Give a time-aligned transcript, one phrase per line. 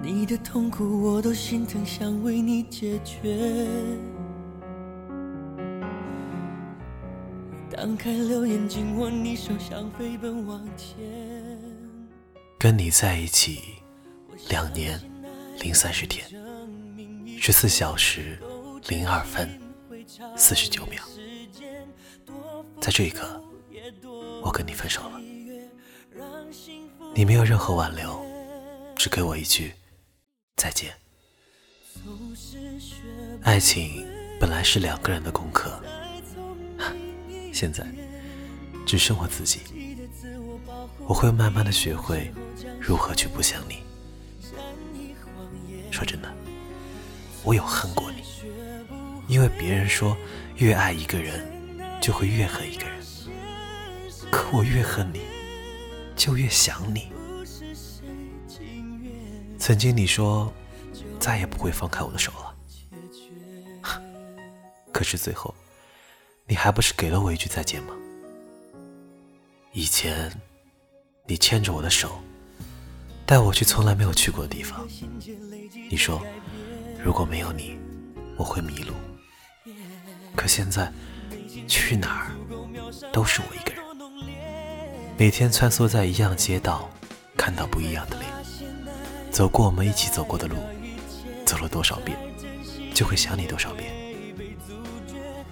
[0.00, 3.66] 你的痛苦我都心疼，想为你解决。
[7.70, 10.96] 当开了眼紧握你手，想飞奔往前。
[12.58, 13.60] 跟你在一起
[14.48, 15.00] 两年
[15.60, 16.26] 零三十天，
[17.40, 18.38] 十四小时
[18.88, 19.60] 零二分
[20.36, 21.02] 四十九秒，
[22.80, 23.40] 在这一刻，
[24.42, 25.20] 我跟你分手了。
[27.14, 28.24] 你没有任何挽留，
[28.96, 29.72] 只给我一句
[30.58, 30.92] 再见。
[33.42, 34.04] 爱情
[34.38, 35.80] 本来是两个人的功课，
[37.54, 37.86] 现在
[38.84, 39.60] 只剩我自己。
[41.06, 42.30] 我会慢慢的学会
[42.80, 43.82] 如何去不想你。
[45.90, 46.28] 说真的，
[47.44, 48.22] 我有恨过你，
[49.26, 50.16] 因为别人说
[50.56, 51.50] 越爱一个人
[52.00, 53.00] 就会越恨一个人，
[54.30, 55.22] 可我越恨你。
[56.16, 57.12] 就越想你。
[59.58, 60.52] 曾经你说
[61.18, 62.54] 再也不会放开我的手了，
[64.92, 65.54] 可是最后
[66.46, 67.94] 你还不是给了我一句再见吗？
[69.72, 70.32] 以前
[71.26, 72.18] 你牵着我的手，
[73.26, 74.88] 带我去从来没有去过的地方。
[75.90, 76.22] 你说
[77.04, 77.78] 如果没有你，
[78.36, 78.94] 我会迷路。
[80.34, 80.90] 可现在
[81.66, 82.30] 去哪儿
[83.12, 83.84] 都是我一个人。
[85.18, 86.88] 每天穿梭在一样街道，
[87.36, 88.30] 看到不一样的脸，
[89.38, 90.56] 走过我们一起走过的路，
[91.46, 92.18] 走了多少遍，
[92.92, 93.88] 就会想你多少遍。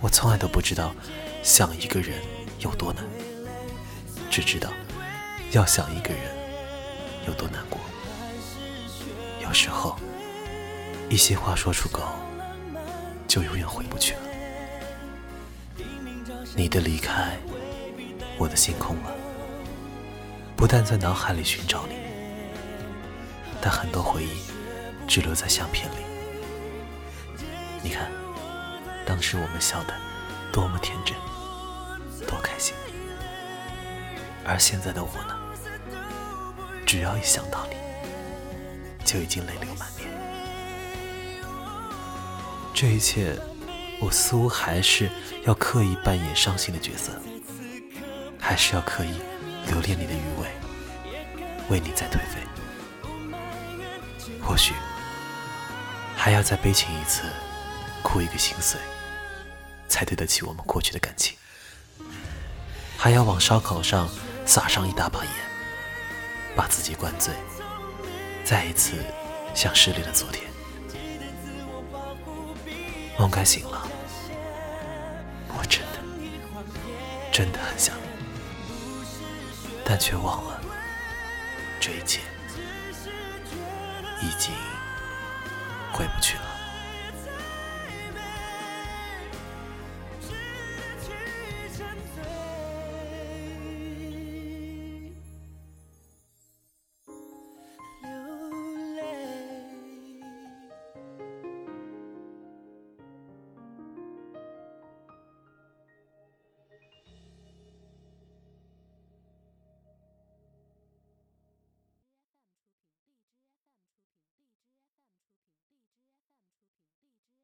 [0.00, 0.92] 我从来都不知道
[1.44, 2.20] 想一个人
[2.58, 3.04] 有多难，
[4.28, 4.72] 只知道
[5.52, 6.20] 要想一个人
[7.28, 7.78] 有多难过。
[9.40, 9.96] 有时候，
[11.08, 12.02] 一些话说出口，
[13.28, 14.20] 就永远回不去了。
[16.56, 17.36] 你的离开，
[18.36, 19.14] 我的心空了。
[20.56, 21.94] 不但在脑海里寻找你，
[23.68, 24.42] 但很多回忆
[25.08, 25.96] 只留在相片里。
[27.82, 28.08] 你看，
[29.04, 29.94] 当时我们笑得
[30.52, 31.16] 多么天真，
[32.28, 32.76] 多开心。
[34.44, 35.36] 而现在的我呢，
[36.86, 37.74] 只要一想到你，
[39.04, 40.08] 就已经泪流满面。
[42.72, 43.36] 这一切，
[44.00, 45.10] 我似乎还是
[45.44, 47.10] 要刻意扮演伤心的角色，
[48.38, 49.10] 还是要刻意。
[49.66, 50.46] 留恋你的余味，
[51.68, 52.38] 为你再颓废。
[54.46, 54.74] 或许
[56.16, 57.22] 还要再悲情一次，
[58.00, 58.78] 哭一个心碎，
[59.88, 61.36] 才对得起我们过去的感情。
[62.96, 64.08] 还要往烧烤上
[64.46, 65.32] 撒上一大把盐，
[66.54, 67.34] 把自己灌醉，
[68.44, 68.92] 再一次
[69.52, 70.44] 像失恋的昨天。
[73.18, 73.86] 梦该醒了，
[75.48, 75.98] 我真的
[77.32, 78.06] 真的很想你。
[79.84, 80.60] 但却忘了，
[81.80, 82.20] 这一切
[84.20, 84.54] 已经
[85.92, 86.55] 回不去了。